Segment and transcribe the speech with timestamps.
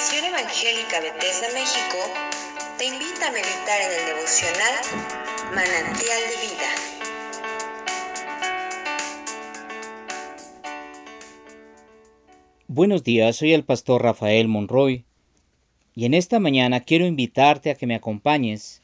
[0.00, 1.98] Evangélica Bethesda México
[2.78, 4.74] te invita a meditar en el devocional
[5.52, 6.70] Manantial de Vida.
[12.68, 15.04] Buenos días, soy el pastor Rafael Monroy
[15.96, 18.82] y en esta mañana quiero invitarte a que me acompañes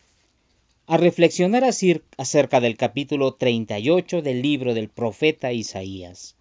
[0.88, 6.34] a reflexionar acerca del capítulo 38 del libro del profeta Isaías.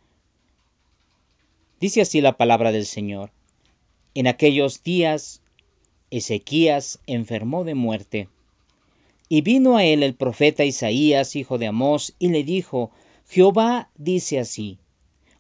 [1.80, 3.30] Dice así la palabra del Señor.
[4.16, 5.42] En aquellos días
[6.12, 8.30] Ezequías enfermó de muerte.
[9.30, 12.92] Y vino a él el profeta Isaías, hijo de Amós, y le dijo,
[13.28, 14.78] Jehová dice así,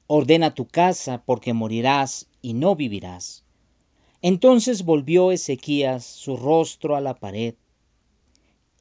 [0.08, 3.44] ordena tu casa porque morirás y no vivirás.
[4.24, 7.56] Entonces volvió Ezequías su rostro a la pared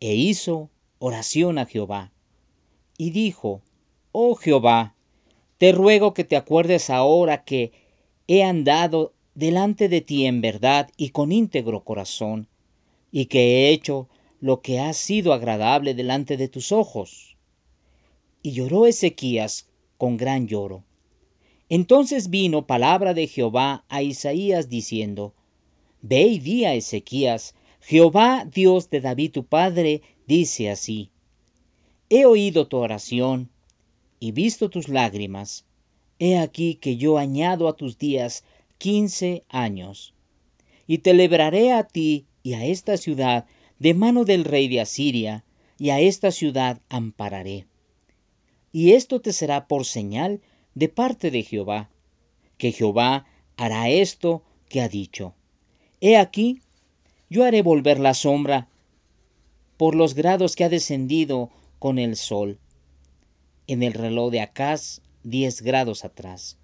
[0.01, 2.11] e hizo oración a Jehová.
[2.97, 3.61] Y dijo,
[4.13, 4.95] Oh Jehová,
[5.59, 7.73] te ruego que te acuerdes ahora que
[8.29, 12.49] he andado delante de ti en verdad y con íntegro corazón,
[13.11, 14.09] y que he hecho
[14.41, 17.37] lo que ha sido agradable delante de tus ojos.
[18.43, 20.83] Y lloró Ezequías con gran lloro.
[21.69, 25.33] Entonces vino palabra de Jehová a Isaías diciendo,
[26.03, 31.11] Ve y di a Ezequías, Jehová Dios de David tu padre, dice así,
[32.11, 33.49] He oído tu oración
[34.21, 35.65] y visto tus lágrimas,
[36.19, 38.45] he aquí que yo añado a tus días
[38.83, 40.13] quince años.
[40.89, 43.47] Y te libraré a ti y a esta ciudad
[43.79, 45.45] de mano del rey de Asiria,
[45.79, 47.67] y a esta ciudad ampararé.
[48.73, 50.41] Y esto te será por señal
[50.75, 51.91] de parte de Jehová,
[52.59, 53.25] que Jehová
[53.57, 55.33] hará esto que ha dicho.
[56.01, 56.61] He aquí,
[57.31, 58.67] yo haré volver la sombra
[59.77, 62.59] por los grados que ha descendido con el sol.
[63.69, 66.59] En el reloj de Acaz, diez grados atrás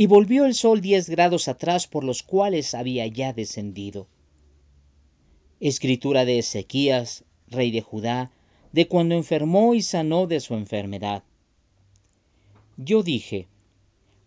[0.00, 4.06] y volvió el sol diez grados atrás por los cuales había ya descendido.
[5.58, 8.30] Escritura de Ezequías, rey de Judá,
[8.70, 11.24] de cuando enfermó y sanó de su enfermedad.
[12.76, 13.48] Yo dije,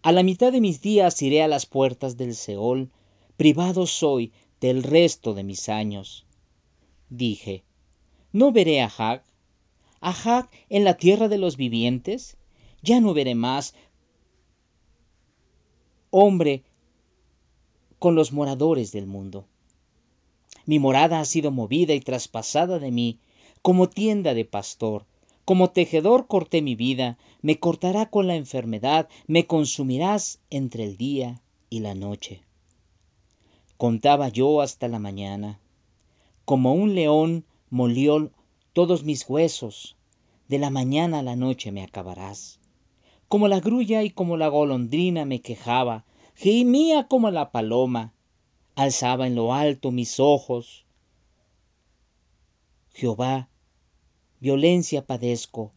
[0.01, 2.90] a la mitad de mis días iré a las puertas del Seol,
[3.38, 6.25] privado soy del resto de mis años.
[7.09, 7.63] Dije,
[8.34, 9.23] ¿no veré a Hag?
[10.01, 12.35] ¿A en la tierra de los vivientes?
[12.81, 13.73] Ya no veré más,
[16.11, 16.63] hombre
[17.97, 19.45] con los moradores del mundo.
[20.66, 23.17] Mi morada ha sido movida y traspasada de mí,
[23.61, 25.05] como tienda de pastor.
[25.45, 31.41] Como tejedor corté mi vida, me cortará con la enfermedad, me consumirás entre el día
[31.69, 32.41] y la noche.
[33.78, 35.59] Contaba yo hasta la mañana.
[36.45, 38.31] Como un león molió
[38.73, 39.95] todos mis huesos,
[40.47, 42.60] de la mañana a la noche me acabarás.
[43.31, 46.03] Como la grulla y como la golondrina me quejaba,
[46.36, 48.14] gemía como la paloma,
[48.75, 50.86] alzaba en lo alto mis ojos.
[52.94, 53.47] Jehová,
[54.41, 55.72] violencia padezco,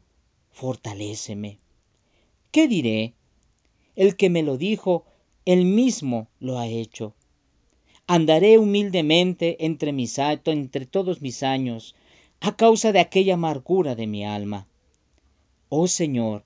[0.51, 1.61] fortaléceme.
[2.51, 3.15] ¿Qué diré?
[3.95, 5.05] El que me lo dijo,
[5.45, 7.15] él mismo lo ha hecho.
[8.09, 11.95] Andaré humildemente entre mis entre todos mis años,
[12.41, 14.67] a causa de aquella amargura de mi alma.
[15.69, 16.45] Oh Señor,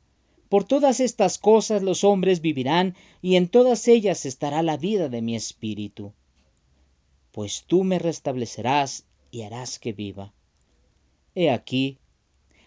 [0.49, 5.23] por todas estas cosas los hombres vivirán, y en todas ellas estará la vida de
[5.23, 6.13] mi espíritu.
[7.33, 10.33] Pues tú me restablecerás y harás que viva.
[11.35, 11.99] He aquí,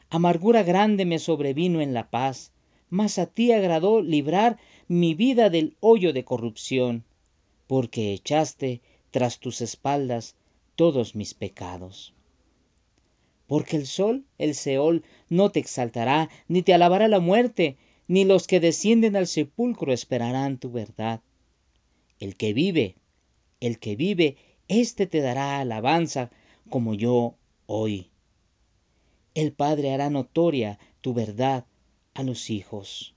[0.09, 2.51] amargura grande me sobrevino en la paz,
[2.89, 7.03] mas a ti agradó librar mi vida del hoyo de corrupción,
[7.67, 10.35] porque echaste tras tus espaldas
[10.75, 12.13] todos mis pecados
[13.51, 17.75] porque el sol, el Seol, no te exaltará, ni te alabará la muerte,
[18.07, 21.19] ni los que descienden al sepulcro esperarán tu verdad.
[22.21, 22.95] El que vive,
[23.59, 24.37] el que vive,
[24.69, 26.31] éste te dará alabanza
[26.69, 27.35] como yo
[27.65, 28.09] hoy.
[29.33, 31.65] El Padre hará notoria tu verdad
[32.13, 33.15] a los hijos.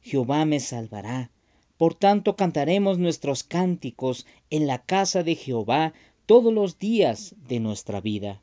[0.00, 1.32] Jehová me salvará.
[1.76, 5.92] Por tanto cantaremos nuestros cánticos en la casa de Jehová
[6.24, 8.42] todos los días de nuestra vida.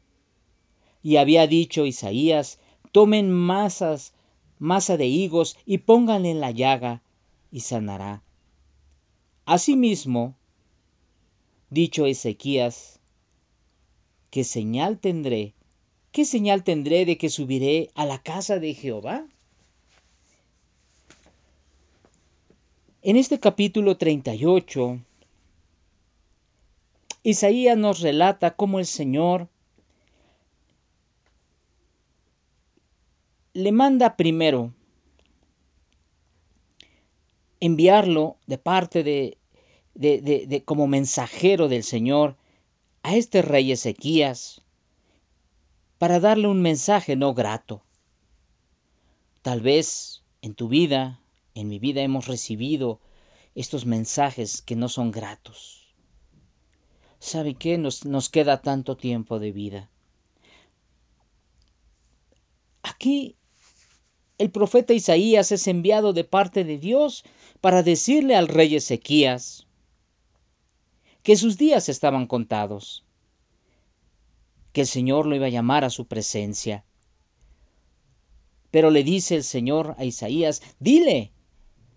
[1.04, 2.60] Y había dicho Isaías,
[2.94, 4.14] tomen masas,
[4.58, 7.04] masa de higos y pónganle en la llaga
[7.52, 8.24] y sanará.
[9.46, 10.36] Asimismo,
[11.70, 13.00] dicho Ezequías,
[14.30, 15.54] ¿qué señal tendré?
[16.14, 19.26] ¿Qué señal tendré de que subiré a la casa de Jehová?
[23.02, 25.00] En este capítulo 38,
[27.24, 29.50] Isaías nos relata cómo el Señor
[33.54, 34.74] le manda primero
[37.60, 39.38] enviarlo de parte de
[39.94, 42.36] de, como mensajero del Señor
[43.04, 44.62] a este rey Ezequías
[45.98, 47.84] para darle un mensaje no grato.
[49.42, 51.20] Tal vez en tu vida,
[51.54, 53.00] en mi vida hemos recibido
[53.56, 55.94] estos mensajes que no son gratos.
[57.20, 57.78] ¿Sabe qué?
[57.78, 59.90] Nos, nos queda tanto tiempo de vida.
[62.82, 63.38] Aquí
[64.38, 67.24] el profeta Isaías es enviado de parte de Dios
[67.62, 69.68] para decirle al rey Ezequías
[71.22, 73.06] que sus días estaban contados,
[74.74, 76.84] que el Señor lo iba a llamar a su presencia.
[78.72, 81.32] Pero le dice el Señor a Isaías, dile,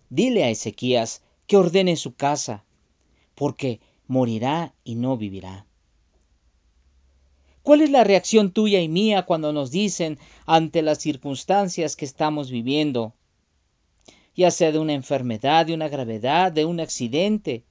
[0.09, 2.63] dile a Ezequías que ordene su casa,
[3.35, 5.66] porque morirá y no vivirá.
[7.67, 12.49] ¿Cuál es la reacción tuya y mía cuando nos dicen ante las circunstancias que estamos
[12.49, 13.13] viviendo?
[14.37, 17.65] Ya sea de una enfermedad, de una gravedad, de un accidente.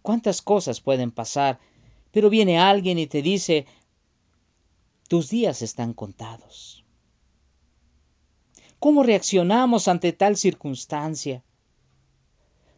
[0.00, 1.60] ¿Cuántas cosas pueden pasar?
[2.12, 3.66] Pero viene alguien y te dice,
[5.06, 6.82] tus días están contados.
[8.78, 11.44] ¿Cómo reaccionamos ante tal circunstancia?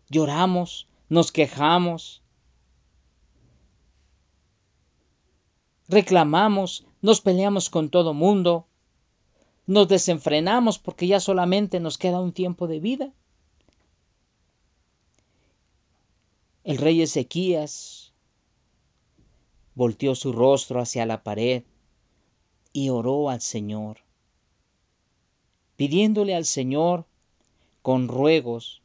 [0.08, 0.88] ¿Lloramos?
[1.08, 2.21] ¿Nos quejamos?
[5.92, 8.66] Reclamamos, nos peleamos con todo mundo,
[9.66, 13.12] nos desenfrenamos porque ya solamente nos queda un tiempo de vida.
[16.64, 18.12] El rey Ezequías
[19.74, 21.62] volteó su rostro hacia la pared
[22.72, 23.98] y oró al Señor,
[25.76, 27.04] pidiéndole al Señor
[27.82, 28.80] con ruegos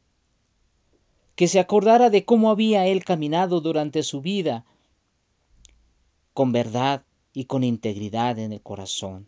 [1.36, 4.64] que se acordara de cómo había él caminado durante su vida
[6.38, 7.02] con verdad
[7.32, 9.26] y con integridad en el corazón,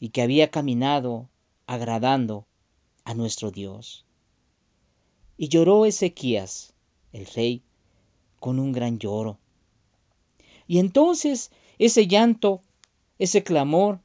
[0.00, 1.28] y que había caminado
[1.66, 2.46] agradando
[3.04, 4.06] a nuestro Dios.
[5.36, 6.72] Y lloró Ezequías,
[7.12, 7.60] el rey,
[8.40, 9.36] con un gran lloro.
[10.66, 12.62] Y entonces ese llanto,
[13.18, 14.00] ese clamor,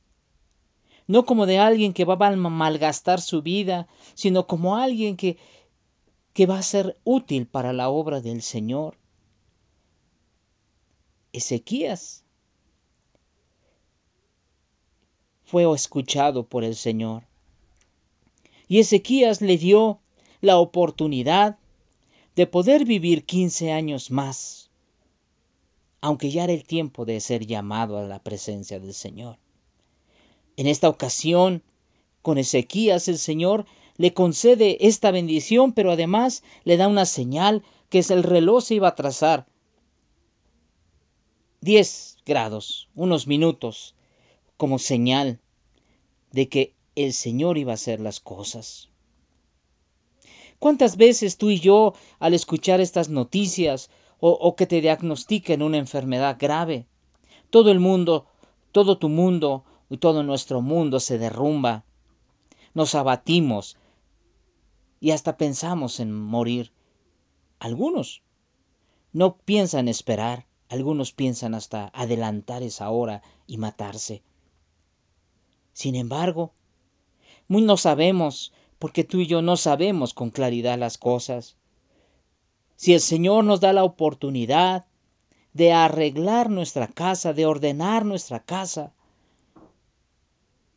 [1.07, 5.37] no como de alguien que va a malgastar su vida, sino como alguien que,
[6.33, 8.98] que va a ser útil para la obra del Señor,
[11.31, 12.23] Ezequías
[15.43, 17.23] fue escuchado por el Señor.
[18.67, 19.99] Y Ezequías le dio
[20.41, 21.57] la oportunidad
[22.35, 24.69] de poder vivir 15 años más,
[26.01, 29.37] aunque ya era el tiempo de ser llamado a la presencia del Señor.
[30.55, 31.63] En esta ocasión,
[32.21, 33.65] con Ezequías el Señor
[33.97, 38.75] le concede esta bendición, pero además le da una señal que es el reloj se
[38.75, 39.47] iba a trazar
[41.61, 43.93] 10 grados, unos minutos,
[44.55, 45.39] como señal
[46.31, 48.89] de que el Señor iba a hacer las cosas.
[50.57, 53.89] ¿Cuántas veces tú y yo, al escuchar estas noticias
[54.19, 56.87] o, o, que te diagnostiquen una enfermedad grave,
[57.49, 58.27] todo el mundo,
[58.71, 61.83] todo tu mundo y todo nuestro mundo se derrumba,
[62.73, 63.77] nos abatimos
[65.01, 66.71] y hasta pensamos en morir?
[67.59, 68.21] Algunos
[69.11, 74.21] no piensan esperar, algunos piensan hasta adelantar esa hora y matarse.
[75.73, 76.53] Sin embargo,
[77.47, 81.57] muy no sabemos, porque tú y yo no sabemos con claridad las cosas.
[82.75, 84.85] Si el Señor nos da la oportunidad
[85.53, 88.93] de arreglar nuestra casa, de ordenar nuestra casa,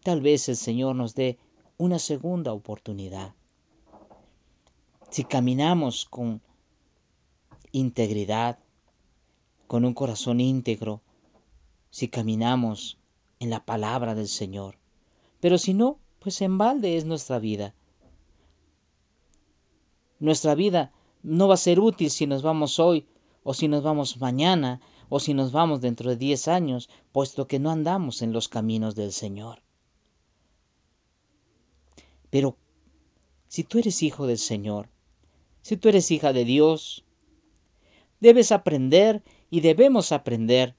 [0.02, 1.38] tal vez el Señor nos dé
[1.76, 3.34] una segunda oportunidad.
[5.10, 6.40] Si caminamos con
[7.72, 8.58] integridad,
[9.72, 11.00] con un corazón íntegro,
[11.88, 12.98] si caminamos
[13.40, 14.76] en la palabra del Señor.
[15.40, 17.72] Pero si no, pues en balde es nuestra vida.
[20.20, 23.06] Nuestra vida no va a ser útil si nos vamos hoy,
[23.44, 27.58] o si nos vamos mañana, o si nos vamos dentro de diez años, puesto que
[27.58, 29.62] no andamos en los caminos del Señor.
[32.28, 32.58] Pero
[33.48, 34.90] si tú eres hijo del Señor,
[35.62, 37.06] si tú eres hija de Dios,
[38.20, 39.22] debes aprender
[39.52, 40.74] y debemos aprender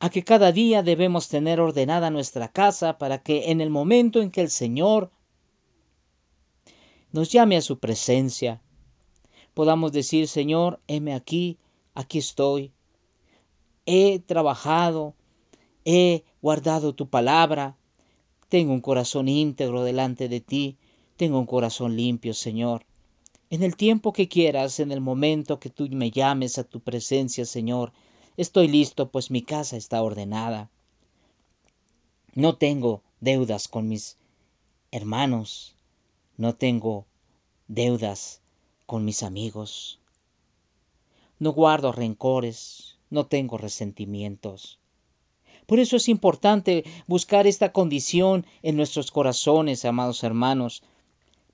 [0.00, 4.32] a que cada día debemos tener ordenada nuestra casa para que en el momento en
[4.32, 5.12] que el Señor
[7.12, 8.60] nos llame a su presencia,
[9.54, 11.58] podamos decir, Señor, heme aquí,
[11.94, 12.72] aquí estoy,
[13.86, 15.14] he trabajado,
[15.84, 17.76] he guardado tu palabra,
[18.48, 20.78] tengo un corazón íntegro delante de ti,
[21.16, 22.86] tengo un corazón limpio, Señor.
[23.50, 27.44] En el tiempo que quieras, en el momento que tú me llames a tu presencia,
[27.44, 27.92] Señor,
[28.36, 30.68] Estoy listo, pues mi casa está ordenada.
[32.34, 34.18] No tengo deudas con mis
[34.90, 35.74] hermanos.
[36.36, 37.06] No tengo
[37.66, 38.42] deudas
[38.84, 40.00] con mis amigos.
[41.38, 44.78] No guardo rencores, no tengo resentimientos.
[45.66, 50.82] Por eso es importante buscar esta condición en nuestros corazones, amados hermanos,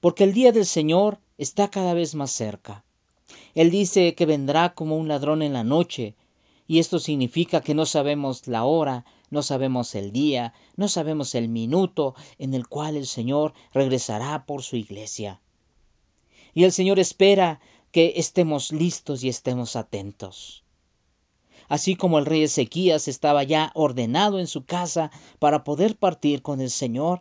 [0.01, 2.85] porque el día del Señor está cada vez más cerca.
[3.55, 6.15] Él dice que vendrá como un ladrón en la noche,
[6.73, 11.51] y esto significa que no sabemos la hora, no sabemos el día, no sabemos el
[11.51, 15.39] minuto en el cual el Señor regresará por su iglesia.
[16.55, 17.61] Y el Señor espera
[17.91, 20.65] que estemos listos y estemos atentos.
[21.69, 26.63] Así como el rey Ezequías estaba ya ordenado en su casa para poder partir con
[26.63, 27.21] el Señor,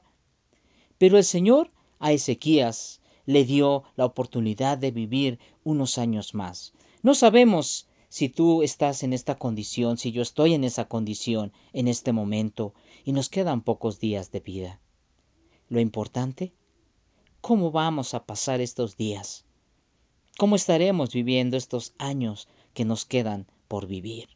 [0.98, 6.72] pero el Señor a Ezequías le dio la oportunidad de vivir unos años más.
[7.04, 11.88] No sabemos si tú estás en esta condición, si yo estoy en esa condición en
[11.88, 12.74] este momento
[13.06, 14.82] y nos quedan pocos días de vida.
[15.70, 16.54] Lo importante,
[17.40, 19.46] ¿cómo vamos a pasar estos días?
[20.38, 24.28] ¿Cómo estaremos viviendo estos años que nos quedan por vivir?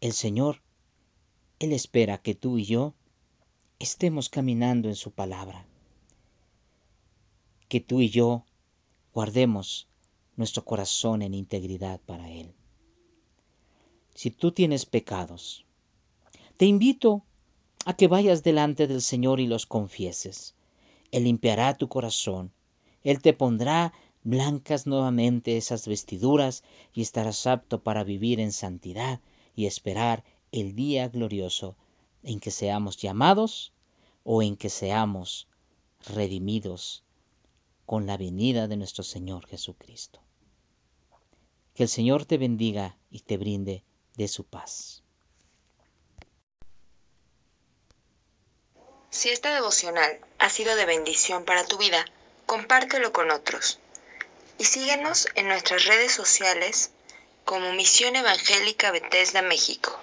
[0.00, 0.62] El Señor,
[1.58, 2.94] Él espera que tú y yo
[3.78, 5.66] estemos caminando en su palabra.
[7.68, 8.46] Que tú y yo
[9.12, 9.88] guardemos
[10.38, 12.54] nuestro corazón en integridad para Él.
[14.14, 15.66] Si tú tienes pecados,
[16.56, 17.24] te invito
[17.84, 20.54] a que vayas delante del Señor y los confieses.
[21.10, 22.52] Él limpiará tu corazón,
[23.02, 23.92] Él te pondrá
[24.22, 26.62] blancas nuevamente esas vestiduras
[26.94, 29.20] y estarás apto para vivir en santidad
[29.56, 31.76] y esperar el día glorioso
[32.22, 33.72] en que seamos llamados
[34.22, 35.48] o en que seamos
[36.14, 37.02] redimidos
[37.88, 40.20] con la venida de nuestro Señor Jesucristo.
[41.74, 43.82] Que el Señor te bendiga y te brinde
[44.14, 45.02] de su paz.
[49.08, 52.04] Si esta devocional ha sido de bendición para tu vida,
[52.44, 53.78] compártelo con otros.
[54.58, 56.90] Y síguenos en nuestras redes sociales
[57.46, 59.98] como Misión Evangélica Bethesda México.